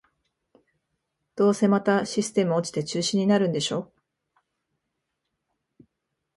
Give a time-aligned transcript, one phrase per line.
[1.35, 3.93] どうせまたシステム落ちて中止になるんでしょ